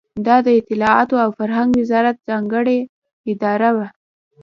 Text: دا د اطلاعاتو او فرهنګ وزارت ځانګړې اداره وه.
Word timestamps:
دا 0.25 0.35
د 0.45 0.47
اطلاعاتو 0.59 1.15
او 1.23 1.29
فرهنګ 1.39 1.69
وزارت 1.81 2.17
ځانګړې 2.29 2.79
اداره 3.31 3.69
وه. 3.75 3.87